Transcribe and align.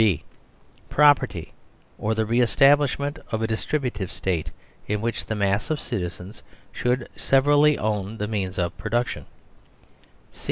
(b) 0.01 0.23
Property, 0.89 1.53
or 1.99 2.15
the 2.15 2.25
re 2.25 2.41
establishment 2.41 3.19
of 3.31 3.43
a 3.43 3.45
Distri 3.47 3.73
5 3.79 3.81
THE 3.83 3.91
SERVILE 3.91 4.09
STATE 4.09 4.09
butive 4.09 4.09
State 4.11 4.51
in 4.87 4.99
which 4.99 5.27
the 5.27 5.35
mass 5.35 5.69
of 5.69 5.79
citizens 5.79 6.41
should 6.71 7.07
severally 7.15 7.77
own 7.77 8.17
the 8.17 8.27
means 8.27 8.57
of 8.57 8.75
production. 8.79 9.27